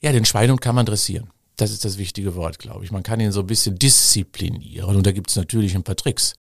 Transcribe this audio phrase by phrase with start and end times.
[0.00, 1.28] Ja, den Schweinehund kann man dressieren.
[1.56, 2.92] Das ist das wichtige Wort, glaube ich.
[2.92, 6.34] Man kann ihn so ein bisschen disziplinieren und da gibt es natürlich ein paar Tricks.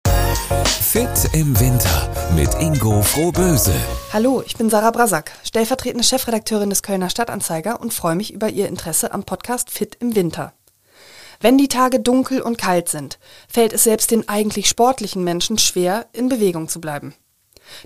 [0.67, 3.73] Fit im Winter mit Ingo Frohböse.
[4.13, 8.69] Hallo, ich bin Sarah Brasak, stellvertretende Chefredakteurin des Kölner Stadtanzeiger und freue mich über Ihr
[8.69, 10.53] Interesse am Podcast Fit im Winter.
[11.41, 13.19] Wenn die Tage dunkel und kalt sind,
[13.49, 17.15] fällt es selbst den eigentlich sportlichen Menschen schwer, in Bewegung zu bleiben.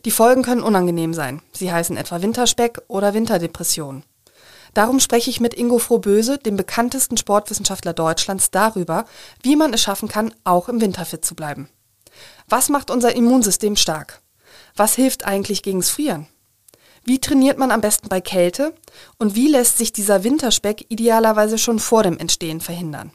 [0.05, 1.43] Die Folgen können unangenehm sein.
[1.53, 4.03] Sie heißen etwa Winterspeck oder Winterdepression.
[4.75, 9.05] Darum spreche ich mit Ingo Frohböse, dem bekanntesten Sportwissenschaftler Deutschlands, darüber,
[9.43, 11.69] wie man es schaffen kann, auch im Winter fit zu bleiben.
[12.49, 14.23] Was macht unser Immunsystem stark?
[14.77, 16.29] Was hilft eigentlich gegens Frieren?
[17.05, 18.75] Wie trainiert man am besten bei Kälte?
[19.19, 23.13] Und wie lässt sich dieser Winterspeck idealerweise schon vor dem Entstehen verhindern?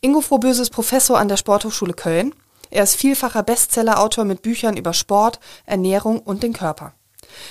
[0.00, 2.34] Ingo Frohböse ist Professor an der Sporthochschule Köln.
[2.70, 6.94] Er ist vielfacher Bestsellerautor mit Büchern über Sport, Ernährung und den Körper.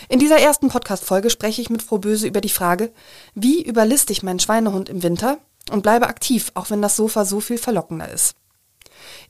[0.09, 2.91] In dieser ersten Podcast-Folge spreche ich mit Frau Böse über die Frage,
[3.35, 5.37] wie überliste ich meinen Schweinehund im Winter
[5.71, 8.35] und bleibe aktiv, auch wenn das Sofa so viel verlockender ist.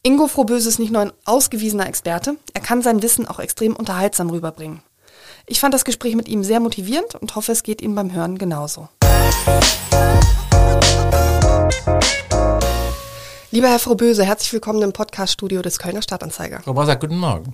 [0.04, 4.30] Ingo Frohböse ist nicht nur ein ausgewiesener Experte, er kann sein Wissen auch extrem unterhaltsam
[4.30, 4.82] rüberbringen.
[5.46, 8.38] Ich fand das Gespräch mit ihm sehr motivierend und hoffe, es geht Ihnen beim Hören
[8.38, 8.90] genauso.
[13.50, 16.60] Lieber Herr Frohböse, herzlich willkommen im Podcaststudio des Kölner Stadtanzeiger.
[16.66, 17.54] Frau Basak, guten Morgen.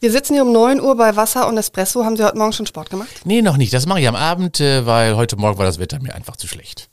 [0.00, 2.02] Wir sitzen hier um 9 Uhr bei Wasser und Espresso.
[2.02, 3.10] Haben Sie heute Morgen schon Sport gemacht?
[3.24, 3.74] Nee, noch nicht.
[3.74, 6.48] Das mache ich am Abend, äh, weil heute Morgen war das Wetter mir einfach zu
[6.48, 6.88] schlecht.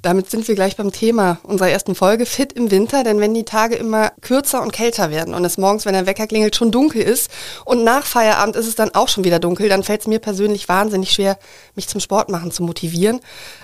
[0.00, 3.02] Damit sind wir gleich beim Thema unserer ersten Folge, fit im Winter.
[3.02, 6.28] Denn wenn die Tage immer kürzer und kälter werden und es morgens, wenn der Wecker
[6.28, 7.32] klingelt, schon dunkel ist
[7.64, 10.68] und nach Feierabend ist es dann auch schon wieder dunkel, dann fällt es mir persönlich
[10.68, 11.36] wahnsinnig schwer,
[11.74, 13.18] mich zum Sport machen zu motivieren.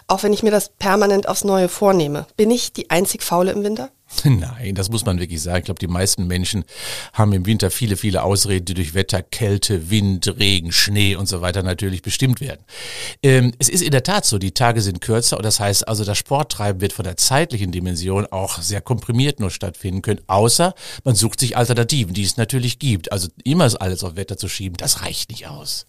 [0.09, 2.27] Auch wenn ich mir das permanent aufs Neue vornehme.
[2.37, 3.91] Bin ich die einzig Faule im Winter?
[4.25, 5.59] Nein, das muss man wirklich sagen.
[5.59, 6.65] Ich glaube, die meisten Menschen
[7.13, 11.41] haben im Winter viele, viele Ausreden, die durch Wetter, Kälte, Wind, Regen, Schnee und so
[11.41, 12.65] weiter natürlich bestimmt werden.
[13.23, 16.05] Ähm, es ist in der Tat so, die Tage sind kürzer und das heißt also,
[16.05, 21.15] das Sporttreiben wird von der zeitlichen Dimension auch sehr komprimiert nur stattfinden können, außer man
[21.15, 23.11] sucht sich Alternativen, die es natürlich gibt.
[23.11, 25.87] Also immer alles auf Wetter zu schieben, das reicht nicht aus.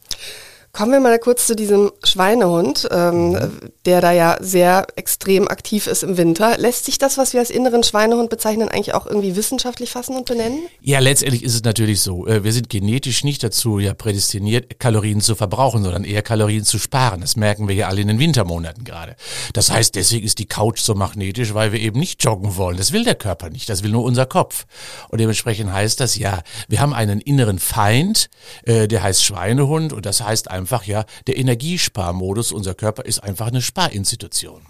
[0.76, 3.52] Kommen wir mal kurz zu diesem Schweinehund, ähm, mhm.
[3.86, 6.58] der da ja sehr extrem aktiv ist im Winter.
[6.58, 10.26] Lässt sich das, was wir als inneren Schweinehund bezeichnen, eigentlich auch irgendwie wissenschaftlich fassen und
[10.26, 10.60] benennen?
[10.82, 12.28] Ja, letztendlich ist es natürlich so.
[12.28, 16.78] Äh, wir sind genetisch nicht dazu ja prädestiniert, Kalorien zu verbrauchen, sondern eher Kalorien zu
[16.78, 17.22] sparen.
[17.22, 19.16] Das merken wir ja alle in den Wintermonaten gerade.
[19.54, 22.76] Das heißt, deswegen ist die Couch so magnetisch, weil wir eben nicht joggen wollen.
[22.76, 24.66] Das will der Körper nicht, das will nur unser Kopf.
[25.08, 28.30] Und dementsprechend heißt das ja, wir haben einen inneren Feind,
[28.66, 32.52] äh, der heißt Schweinehund und das heißt einfach, einfach ja der Energiesparmodus.
[32.52, 34.66] Unser Körper ist einfach eine Sparinstitution.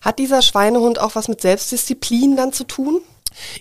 [0.00, 3.02] Hat dieser Schweinehund auch was mit Selbstdisziplin dann zu tun?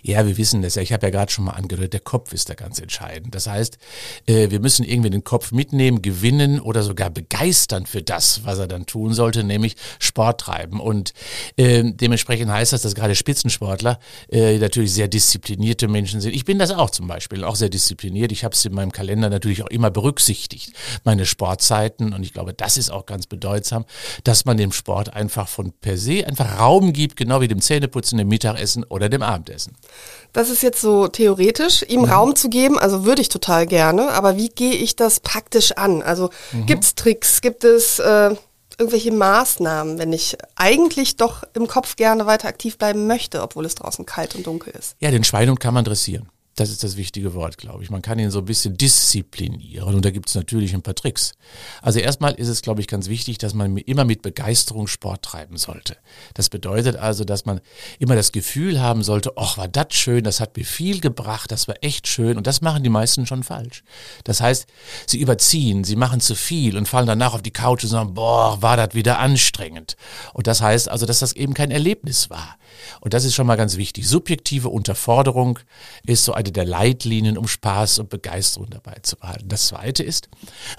[0.01, 0.81] Ja, wir wissen das ja.
[0.81, 3.35] Ich habe ja gerade schon mal angedeutet, der Kopf ist da ganz entscheidend.
[3.35, 3.77] Das heißt,
[4.25, 8.67] äh, wir müssen irgendwie den Kopf mitnehmen, gewinnen oder sogar begeistern für das, was er
[8.67, 10.79] dann tun sollte, nämlich Sport treiben.
[10.79, 11.13] Und
[11.57, 13.99] äh, dementsprechend heißt das, dass gerade Spitzensportler
[14.31, 16.35] äh, natürlich sehr disziplinierte Menschen sind.
[16.35, 18.31] Ich bin das auch zum Beispiel, auch sehr diszipliniert.
[18.31, 22.13] Ich habe es in meinem Kalender natürlich auch immer berücksichtigt, meine Sportzeiten.
[22.13, 23.85] Und ich glaube, das ist auch ganz bedeutsam,
[24.23, 28.17] dass man dem Sport einfach von per se einfach Raum gibt, genau wie dem Zähneputzen,
[28.17, 29.75] dem Mittagessen oder dem Abendessen essen.
[30.33, 32.05] Das ist jetzt so theoretisch, ihm mhm.
[32.05, 36.01] Raum zu geben, also würde ich total gerne, aber wie gehe ich das praktisch an?
[36.01, 36.65] Also mhm.
[36.65, 38.35] gibt es Tricks, gibt es äh,
[38.77, 43.75] irgendwelche Maßnahmen, wenn ich eigentlich doch im Kopf gerne weiter aktiv bleiben möchte, obwohl es
[43.75, 44.95] draußen kalt und dunkel ist?
[44.99, 46.29] Ja, den Schweinehund kann man dressieren.
[46.55, 47.89] Das ist das wichtige Wort, glaube ich.
[47.89, 51.31] Man kann ihn so ein bisschen disziplinieren und da gibt es natürlich ein paar Tricks.
[51.81, 55.55] Also erstmal ist es, glaube ich, ganz wichtig, dass man immer mit Begeisterung Sport treiben
[55.55, 55.95] sollte.
[56.33, 57.61] Das bedeutet also, dass man
[57.99, 61.69] immer das Gefühl haben sollte, ach, war das schön, das hat mir viel gebracht, das
[61.69, 63.83] war echt schön und das machen die meisten schon falsch.
[64.25, 64.67] Das heißt,
[65.07, 68.61] sie überziehen, sie machen zu viel und fallen danach auf die Couch und sagen, boah,
[68.61, 69.95] war das wieder anstrengend.
[70.33, 72.57] Und das heißt also, dass das eben kein Erlebnis war.
[72.99, 74.07] Und das ist schon mal ganz wichtig.
[74.07, 75.59] Subjektive Unterforderung
[76.05, 79.47] ist so eine der Leitlinien, um Spaß und Begeisterung dabei zu behalten.
[79.47, 80.29] Das zweite ist,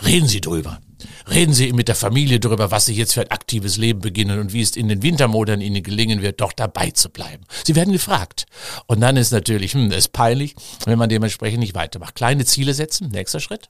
[0.05, 0.81] reden Sie drüber.
[1.29, 4.53] Reden Sie mit der Familie darüber, was Sie jetzt für ein aktives Leben beginnen und
[4.53, 7.45] wie es in den Wintermonaten Ihnen gelingen wird, doch dabei zu bleiben.
[7.65, 8.47] Sie werden gefragt.
[8.87, 10.55] Und dann ist natürlich, hm, ist peinlich,
[10.85, 12.15] wenn man dementsprechend nicht weitermacht.
[12.15, 13.69] Kleine Ziele setzen, nächster Schritt.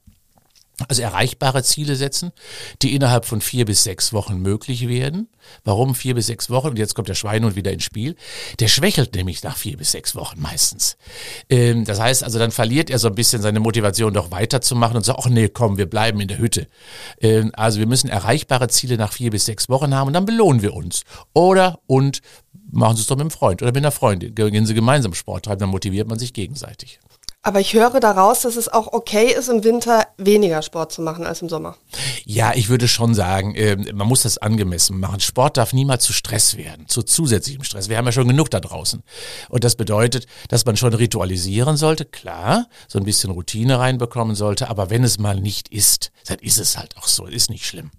[0.88, 2.32] Also erreichbare Ziele setzen,
[2.80, 5.28] die innerhalb von vier bis sechs Wochen möglich werden.
[5.64, 6.68] Warum vier bis sechs Wochen?
[6.68, 8.16] Und jetzt kommt der Schweinehund wieder ins Spiel.
[8.58, 10.96] Der schwächelt nämlich nach vier bis sechs Wochen meistens.
[11.50, 15.04] Ähm, das heißt also, dann verliert er so ein bisschen seine Motivation, doch weiterzumachen und
[15.04, 16.66] sagt, ach nee, komm, wir bleiben in der Hütte.
[17.20, 20.62] Ähm, also wir müssen erreichbare Ziele nach vier bis sechs Wochen haben und dann belohnen
[20.62, 21.04] wir uns.
[21.34, 22.22] Oder und
[22.70, 24.34] machen Sie es doch mit einem Freund oder mit einer Freundin.
[24.34, 26.98] Gehen Sie gemeinsam Sport treiben, dann motiviert man sich gegenseitig.
[27.44, 31.26] Aber ich höre daraus, dass es auch okay ist, im Winter weniger Sport zu machen
[31.26, 31.76] als im Sommer.
[32.24, 35.18] Ja, ich würde schon sagen, äh, man muss das angemessen machen.
[35.18, 37.88] Sport darf niemals zu Stress werden, zu zusätzlichem Stress.
[37.88, 39.02] Wir haben ja schon genug da draußen.
[39.48, 44.70] Und das bedeutet, dass man schon ritualisieren sollte, klar, so ein bisschen Routine reinbekommen sollte.
[44.70, 47.90] Aber wenn es mal nicht ist, dann ist es halt auch so, ist nicht schlimm.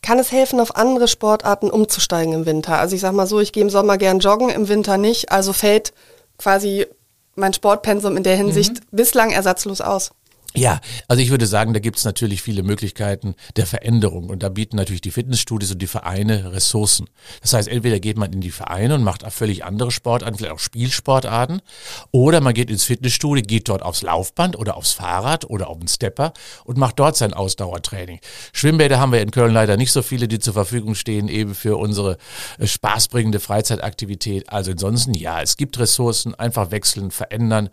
[0.00, 2.78] Kann es helfen, auf andere Sportarten umzusteigen im Winter?
[2.78, 5.32] Also ich sag mal so, ich gehe im Sommer gern joggen, im Winter nicht.
[5.32, 5.92] Also fällt
[6.38, 6.86] quasi
[7.34, 8.96] mein Sportpensum in der Hinsicht mhm.
[8.96, 10.12] bislang ersatzlos aus.
[10.56, 14.48] Ja, also ich würde sagen, da gibt es natürlich viele Möglichkeiten der Veränderung und da
[14.48, 17.08] bieten natürlich die Fitnessstudios und die Vereine Ressourcen.
[17.40, 20.58] Das heißt, entweder geht man in die Vereine und macht völlig andere Sportarten, vielleicht auch
[20.58, 21.62] Spielsportarten,
[22.10, 25.86] oder man geht ins Fitnessstudio, geht dort aufs Laufband oder aufs Fahrrad oder auf den
[25.86, 26.32] Stepper
[26.64, 28.18] und macht dort sein Ausdauertraining.
[28.52, 31.76] Schwimmbäder haben wir in Köln leider nicht so viele, die zur Verfügung stehen, eben für
[31.76, 32.16] unsere
[32.58, 34.48] äh, spaßbringende Freizeitaktivität.
[34.48, 37.70] Also ansonsten, ja, es gibt Ressourcen, einfach wechseln, verändern,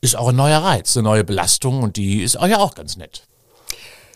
[0.00, 2.74] ist auch ein neuer Reiz, eine neue Belastung und und die ist auch ja auch
[2.74, 3.24] ganz nett.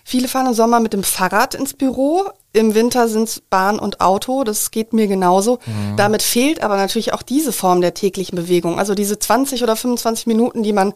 [0.02, 2.25] Viele fahren im Sommer mit dem Fahrrad ins Büro.
[2.52, 4.44] Im Winter sind es Bahn und Auto.
[4.44, 5.58] Das geht mir genauso.
[5.67, 5.96] Mhm.
[5.96, 8.78] Damit fehlt aber natürlich auch diese Form der täglichen Bewegung.
[8.78, 10.94] Also diese 20 oder 25 Minuten, die man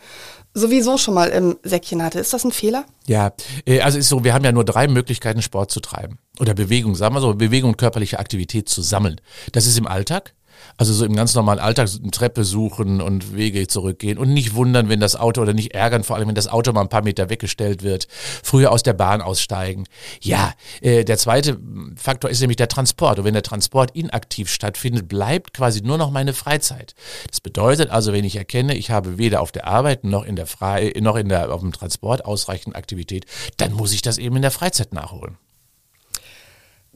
[0.54, 2.18] sowieso schon mal im Säckchen hatte.
[2.20, 2.84] Ist das ein Fehler?
[3.06, 3.32] Ja,
[3.66, 6.18] äh, also ist so, wir haben ja nur drei Möglichkeiten, Sport zu treiben.
[6.38, 9.20] Oder Bewegung, sagen wir so, Bewegung und körperliche Aktivität zu sammeln.
[9.52, 10.34] Das ist im Alltag.
[10.76, 14.88] Also so im ganz normalen Alltag eine Treppe suchen und Wege zurückgehen und nicht wundern,
[14.88, 17.30] wenn das Auto oder nicht ärgern, vor allem wenn das Auto mal ein paar Meter
[17.30, 18.08] weggestellt wird,
[18.42, 19.84] früher aus der Bahn aussteigen.
[20.20, 21.58] Ja, äh, der zweite
[21.96, 23.18] Faktor ist nämlich der Transport.
[23.18, 26.94] Und wenn der Transport inaktiv stattfindet, bleibt quasi nur noch meine Freizeit.
[27.28, 30.46] Das bedeutet also, wenn ich erkenne, ich habe weder auf der Arbeit noch in der
[30.46, 33.26] Frei noch in der auf dem Transport ausreichend Aktivität,
[33.56, 35.36] dann muss ich das eben in der Freizeit nachholen.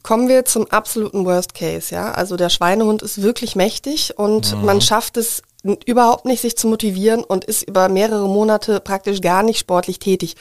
[0.05, 2.11] Kommen wir zum absoluten Worst Case, ja.
[2.11, 4.63] Also der Schweinehund ist wirklich mächtig und mhm.
[4.63, 9.41] man schafft es überhaupt nicht, sich zu motivieren und ist über mehrere Monate praktisch gar
[9.41, 10.35] nicht sportlich tätig.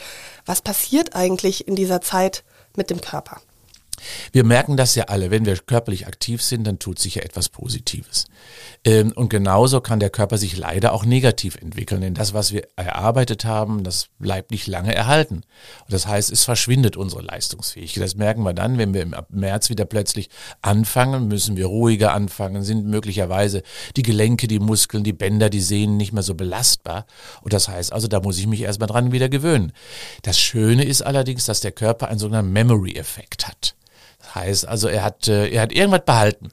[0.44, 2.44] Was passiert eigentlich in dieser Zeit
[2.76, 3.40] mit dem Körper?
[4.32, 7.48] Wir merken das ja alle, wenn wir körperlich aktiv sind, dann tut sich ja etwas
[7.48, 8.26] Positives.
[8.84, 12.66] Ähm, und genauso kann der Körper sich leider auch negativ entwickeln, denn das, was wir
[12.76, 15.42] erarbeitet haben, das bleibt nicht lange erhalten.
[15.88, 18.02] Das heißt, es verschwindet unsere Leistungsfähigkeit.
[18.02, 20.28] Das merken wir dann, wenn wir im März wieder plötzlich
[20.62, 23.62] anfangen, müssen wir ruhiger anfangen, sind möglicherweise
[23.96, 27.06] die Gelenke, die Muskeln, die Bänder, die Sehnen nicht mehr so belastbar.
[27.42, 29.72] Und das heißt also, da muss ich mich erstmal dran wieder gewöhnen.
[30.22, 33.74] Das Schöne ist allerdings, dass der Körper einen sogenannten Memory-Effekt hat.
[34.34, 36.48] Heißt also, er hat, äh, er hat irgendwas behalten.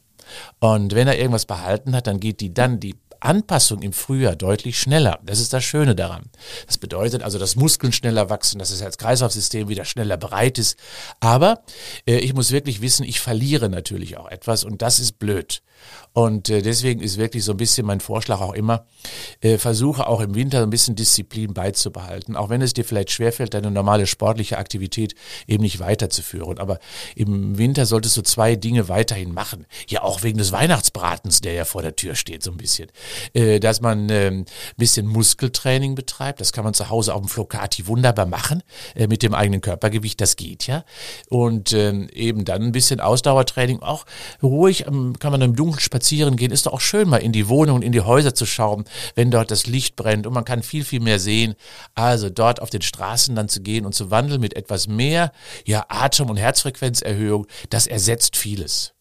[0.59, 4.79] Und wenn er irgendwas behalten hat, dann geht die dann die Anpassung im Frühjahr deutlich
[4.79, 5.19] schneller.
[5.23, 6.23] Das ist das Schöne daran.
[6.67, 10.77] Das bedeutet also, dass Muskeln schneller wachsen, dass das Herz-Kreislauf-System wieder schneller bereit ist.
[11.19, 11.63] Aber
[12.05, 15.61] äh, ich muss wirklich wissen, ich verliere natürlich auch etwas und das ist blöd.
[16.13, 18.85] Und äh, deswegen ist wirklich so ein bisschen mein Vorschlag auch immer,
[19.39, 23.53] äh, versuche auch im Winter ein bisschen Disziplin beizubehalten, auch wenn es dir vielleicht schwerfällt,
[23.53, 25.15] deine normale sportliche Aktivität
[25.47, 26.59] eben nicht weiterzuführen.
[26.59, 26.79] Aber
[27.15, 29.65] im Winter solltest du zwei Dinge weiterhin machen.
[29.87, 32.89] Ja, auch wegen des Weihnachtsbratens, der ja vor der Tür steht, so ein bisschen.
[33.33, 34.45] Äh, dass man ein
[34.77, 38.63] bisschen Muskeltraining betreibt, das kann man zu Hause auf dem Flocati wunderbar machen,
[38.95, 40.83] äh, mit dem eigenen Körpergewicht, das geht ja.
[41.29, 44.05] Und äh, eben dann ein bisschen Ausdauertraining, auch
[44.41, 47.47] ruhig, ähm, kann man im Dunkeln spazieren gehen, ist doch auch schön, mal in die
[47.47, 48.85] Wohnungen, in die Häuser zu schauen,
[49.15, 51.55] wenn dort das Licht brennt und man kann viel, viel mehr sehen.
[51.95, 55.31] Also dort auf den Straßen dann zu gehen und zu wandeln mit etwas mehr,
[55.65, 58.93] ja, Atem- und Herzfrequenzerhöhung, das ersetzt vieles.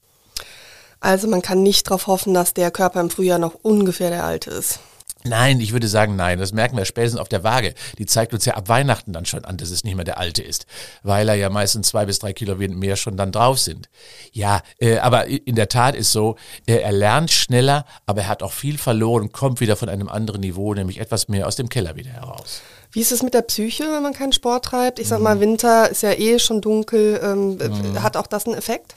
[1.00, 4.50] Also man kann nicht darauf hoffen, dass der Körper im Frühjahr noch ungefähr der alte
[4.50, 4.80] ist.
[5.22, 6.38] Nein, ich würde sagen nein.
[6.38, 7.74] Das merken wir spätestens auf der Waage.
[7.98, 10.42] Die zeigt uns ja ab Weihnachten dann schon an, dass es nicht mehr der alte
[10.42, 10.64] ist,
[11.02, 13.90] weil er ja meistens zwei bis drei Kilo mehr schon dann drauf sind.
[14.32, 16.36] Ja, äh, aber in der Tat ist so,
[16.66, 20.08] äh, er lernt schneller, aber er hat auch viel verloren und kommt wieder von einem
[20.08, 22.62] anderen Niveau, nämlich etwas mehr aus dem Keller wieder heraus.
[22.92, 24.98] Wie ist es mit der Psyche, wenn man keinen Sport treibt?
[24.98, 25.40] Ich sag mal, mhm.
[25.40, 27.20] Winter ist ja eh schon dunkel.
[27.22, 28.02] Ähm, mhm.
[28.02, 28.94] Hat auch das einen Effekt?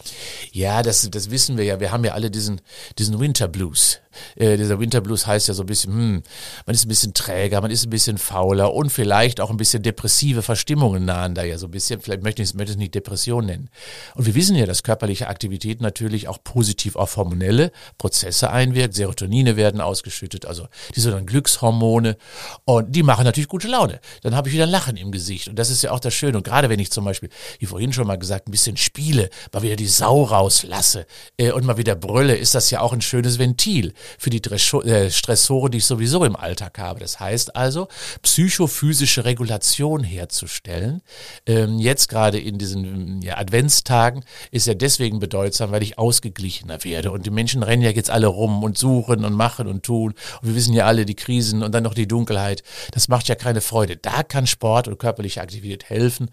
[0.52, 1.80] Ja, das, das wissen wir ja.
[1.80, 2.62] Wir haben ja alle diesen,
[2.98, 4.00] diesen Winter Blues.
[4.36, 6.24] Äh, dieser Winter Blues heißt ja so ein bisschen, hm,
[6.65, 9.84] man ist ein bisschen träger, man ist ein bisschen fauler und vielleicht auch ein bisschen
[9.84, 12.01] depressive Verstimmungen nahen da ja so ein bisschen.
[12.01, 13.70] Vielleicht möchte ich es, möchte nicht Depression nennen.
[14.15, 18.96] Und wir wissen ja, dass körperliche Aktivität natürlich auch positiv auf hormonelle Prozesse einwirkt.
[18.96, 22.17] Serotonine werden ausgeschüttet, also die sogenannten Glückshormone.
[22.65, 23.84] Und die machen natürlich gute Laune.
[23.84, 24.00] Laune.
[24.22, 25.48] Dann habe ich wieder ein Lachen im Gesicht.
[25.48, 26.38] Und das ist ja auch das Schöne.
[26.38, 27.29] Und gerade wenn ich zum Beispiel,
[27.60, 31.05] wie vorhin schon mal gesagt, ein bisschen spiele, mal wieder die Sau rauslasse
[31.38, 35.10] äh, und mal wieder brülle, ist das ja auch ein schönes Ventil für die äh,
[35.10, 37.00] Stressoren, die ich sowieso im Alltag habe.
[37.00, 37.88] Das heißt also,
[38.22, 41.02] psychophysische Regulation herzustellen.
[41.46, 47.12] Ähm, jetzt gerade in diesen ja, Adventstagen ist ja deswegen bedeutsam, weil ich ausgeglichener werde.
[47.12, 50.14] Und die Menschen rennen ja jetzt alle rum und suchen und machen und tun.
[50.42, 52.64] Und wir wissen ja alle die Krisen und dann noch die Dunkelheit.
[52.92, 53.98] Das macht ja keine Freude.
[53.98, 56.30] Da kann Sport und körperliche Aktivität helfen,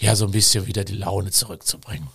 [0.00, 2.08] ja so ein bisschen wieder die Laune zurückzubringen.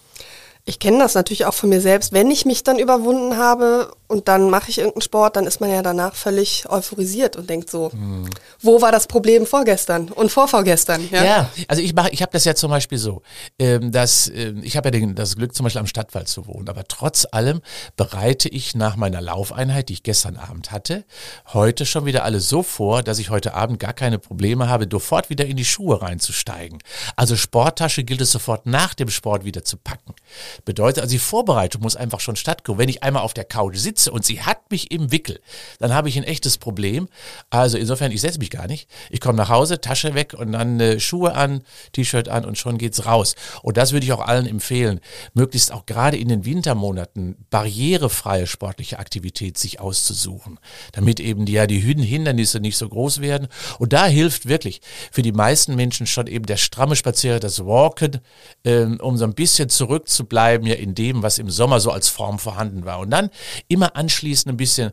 [0.67, 2.11] Ich kenne das natürlich auch von mir selbst.
[2.11, 5.69] Wenn ich mich dann überwunden habe und dann mache ich irgendeinen Sport, dann ist man
[5.69, 8.29] ja danach völlig euphorisiert und denkt so, hm.
[8.59, 11.07] wo war das Problem vorgestern und vorvorgestern?
[11.09, 13.21] Ja, ja also ich mache, ich habe das ja zum Beispiel so,
[13.57, 16.67] ähm, dass äh, ich habe ja den, das Glück zum Beispiel am Stadtwald zu wohnen,
[16.67, 17.61] aber trotz allem
[17.95, 21.05] bereite ich nach meiner Laufeinheit, die ich gestern Abend hatte,
[21.53, 25.29] heute schon wieder alles so vor, dass ich heute Abend gar keine Probleme habe, sofort
[25.29, 26.79] wieder in die Schuhe reinzusteigen.
[27.15, 30.13] Also Sporttasche gilt es sofort nach dem Sport wieder zu packen.
[30.65, 32.79] Bedeutet also, die Vorbereitung muss einfach schon stattkommen.
[32.79, 35.39] Wenn ich einmal auf der Couch sitze und sie hat mich im Wickel,
[35.79, 37.07] dann habe ich ein echtes Problem.
[37.49, 38.89] Also insofern, ich setze mich gar nicht.
[39.09, 42.77] Ich komme nach Hause, Tasche weg und dann äh, Schuhe an, T-Shirt an und schon
[42.77, 43.35] geht's raus.
[43.61, 44.99] Und das würde ich auch allen empfehlen,
[45.33, 50.59] möglichst auch gerade in den Wintermonaten barrierefreie sportliche Aktivität sich auszusuchen,
[50.91, 53.47] damit eben die, ja die Hindernisse nicht so groß werden.
[53.79, 58.19] Und da hilft wirklich für die meisten Menschen schon eben der stramme Spazierer, das Walken,
[58.63, 62.07] ähm, um so ein bisschen zurückzubleiben bleiben ja in dem, was im Sommer so als
[62.07, 62.99] Form vorhanden war.
[62.99, 63.29] Und dann
[63.67, 64.91] immer anschließend ein bisschen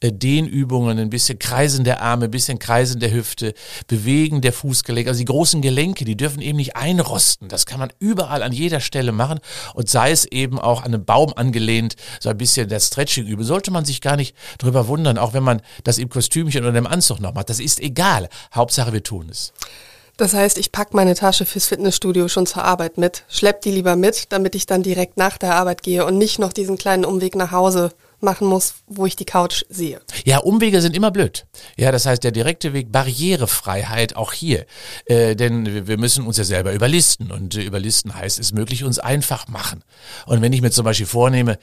[0.00, 3.54] äh, Dehnübungen, ein bisschen Kreisen der Arme, ein bisschen Kreisen der Hüfte,
[3.86, 5.08] Bewegen der Fußgelenke.
[5.08, 7.48] Also die großen Gelenke, die dürfen eben nicht einrosten.
[7.48, 9.38] Das kann man überall an jeder Stelle machen.
[9.74, 13.44] Und sei es eben auch an einem Baum angelehnt, so ein bisschen das Stretching üben,
[13.44, 16.86] sollte man sich gar nicht drüber wundern, auch wenn man das im Kostümchen oder im
[16.88, 17.48] Anzug noch macht.
[17.48, 18.28] Das ist egal.
[18.52, 19.52] Hauptsache, wir tun es.
[20.16, 23.96] Das heißt, ich packe meine Tasche fürs Fitnessstudio schon zur Arbeit mit, schlepp die lieber
[23.96, 27.36] mit, damit ich dann direkt nach der Arbeit gehe und nicht noch diesen kleinen Umweg
[27.36, 27.92] nach Hause
[28.26, 30.00] machen muss, wo ich die Couch sehe.
[30.24, 31.46] Ja, Umwege sind immer blöd.
[31.76, 34.66] Ja, das heißt, der direkte Weg, Barrierefreiheit auch hier.
[35.06, 37.30] Äh, denn wir müssen uns ja selber überlisten.
[37.30, 39.84] Und äh, überlisten heißt, es möglich uns einfach machen.
[40.26, 41.58] Und wenn ich mir zum Beispiel vornehme,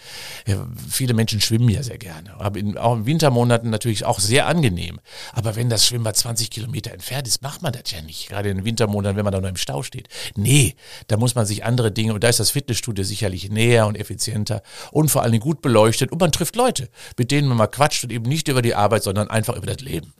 [0.47, 2.33] ja, viele Menschen schwimmen ja sehr gerne.
[2.39, 4.99] Aber in, auch in Wintermonaten natürlich auch sehr angenehm.
[5.33, 8.29] Aber wenn das Schwimmbad 20 Kilometer entfernt ist, macht man das ja nicht.
[8.29, 10.07] Gerade in den Wintermonaten, wenn man da noch im Stau steht.
[10.35, 10.75] Nee,
[11.07, 14.63] da muss man sich andere Dinge, und da ist das Fitnessstudio sicherlich näher und effizienter
[14.91, 18.11] und vor allem gut beleuchtet und man trifft Leute, mit denen man mal quatscht und
[18.11, 20.13] eben nicht über die Arbeit, sondern einfach über das Leben.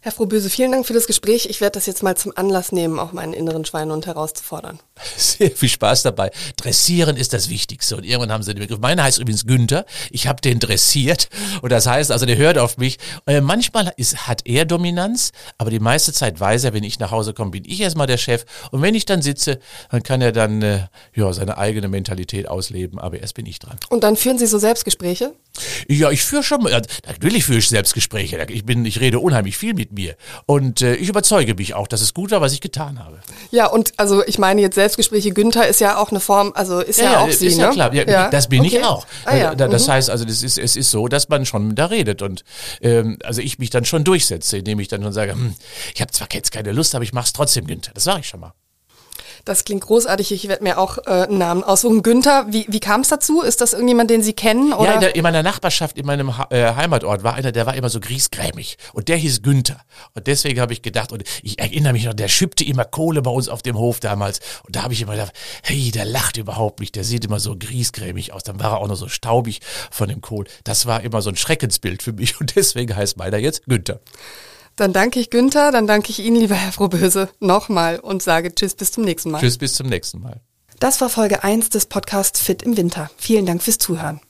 [0.00, 1.46] Herr Frohböse, vielen Dank für das Gespräch.
[1.50, 4.78] Ich werde das jetzt mal zum Anlass nehmen, auch meinen inneren Schweinehund herauszufordern.
[5.16, 6.30] Sehr viel Spaß dabei.
[6.56, 7.96] Dressieren ist das Wichtigste.
[7.96, 8.78] Und irgendwann haben sie den Begriff.
[8.78, 9.84] Meiner heißt übrigens Günther.
[10.12, 11.28] Ich habe den dressiert.
[11.62, 12.98] Und das heißt, also der hört auf mich.
[13.26, 17.10] Äh, manchmal ist, hat er Dominanz, aber die meiste Zeit weiß er, wenn ich nach
[17.10, 18.44] Hause komme, bin ich erstmal der Chef.
[18.70, 19.58] Und wenn ich dann sitze,
[19.90, 23.00] dann kann er dann äh, ja, seine eigene Mentalität ausleben.
[23.00, 23.78] Aber erst bin ich dran.
[23.88, 25.34] Und dann führen Sie so Selbstgespräche?
[25.88, 28.46] Ja, ich führe schon, natürlich führe ich Selbstgespräche.
[28.50, 30.16] Ich bin, ich rede unheimlich viel mit mir.
[30.46, 33.18] Und äh, ich überzeuge mich auch, dass es gut war, was ich getan habe.
[33.50, 37.00] Ja, und also ich meine jetzt Selbstgespräche, Günther ist ja auch eine Form, also ist
[37.00, 37.72] ja, ja auch ist Sie, ja ne?
[37.72, 37.92] klar.
[37.92, 38.30] Ja, ja.
[38.30, 38.78] Das bin okay.
[38.78, 39.06] ich auch.
[39.24, 39.54] Ah, ja.
[39.54, 39.92] Das mhm.
[39.92, 42.44] heißt also, das ist, es ist so, dass man schon da redet und
[42.80, 45.54] ähm, also ich mich dann schon durchsetze, indem ich dann schon sage, hm,
[45.94, 47.92] ich habe zwar jetzt keine Lust, aber ich mache es trotzdem, Günther.
[47.94, 48.52] Das sage ich schon mal.
[49.48, 50.30] Das klingt großartig.
[50.30, 52.02] Ich werde mir auch äh, einen Namen aussuchen.
[52.02, 53.40] Günther, wie, wie kam es dazu?
[53.40, 54.74] Ist das irgendjemand, den Sie kennen?
[54.74, 54.90] Oder?
[54.90, 57.74] Ja, in, der, in meiner Nachbarschaft, in meinem ha äh, Heimatort war einer, der war
[57.74, 58.76] immer so griesgrämig.
[58.92, 59.80] Und der hieß Günther.
[60.12, 63.30] Und deswegen habe ich gedacht, und ich erinnere mich noch, der schippte immer Kohle bei
[63.30, 64.40] uns auf dem Hof damals.
[64.66, 66.94] Und da habe ich immer gedacht, hey, der lacht überhaupt nicht.
[66.94, 68.42] Der sieht immer so griesgrämig aus.
[68.42, 70.44] Dann war er auch noch so staubig von dem Kohl.
[70.64, 72.38] Das war immer so ein Schreckensbild für mich.
[72.38, 74.00] Und deswegen heißt meiner jetzt Günther.
[74.78, 78.76] Dann danke ich Günther, dann danke ich Ihnen, lieber Herr Frohböse, nochmal und sage Tschüss,
[78.76, 79.40] bis zum nächsten Mal.
[79.40, 80.40] Tschüss, bis zum nächsten Mal.
[80.78, 83.10] Das war Folge 1 des Podcasts Fit im Winter.
[83.16, 84.20] Vielen Dank fürs Zuhören.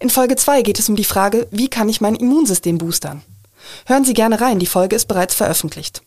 [0.00, 3.20] In Folge 2 geht es um die Frage, wie kann ich mein Immunsystem boostern?
[3.84, 6.00] Hören Sie gerne rein, die Folge ist bereits veröffentlicht.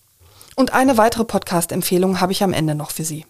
[0.56, 3.24] Und eine weitere Podcast-Empfehlung habe ich am Ende noch für Sie.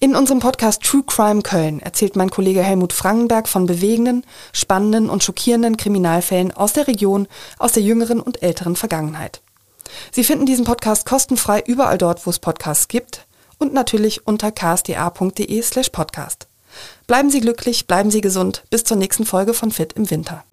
[0.00, 5.22] In unserem Podcast True Crime Köln erzählt mein Kollege Helmut Frankenberg von bewegenden, spannenden und
[5.22, 7.28] schockierenden Kriminalfällen aus der Region,
[7.58, 9.42] aus der jüngeren und älteren Vergangenheit.
[10.12, 13.26] Sie finden diesen Podcast kostenfrei überall dort, wo es Podcasts gibt
[13.58, 16.48] und natürlich unter ksda.de slash podcast.
[17.06, 18.64] Bleiben Sie glücklich, bleiben Sie gesund.
[18.70, 20.44] Bis zur nächsten Folge von Fit im Winter.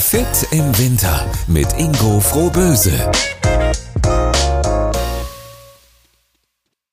[0.00, 3.10] Fit im Winter mit Ingo Frohböse.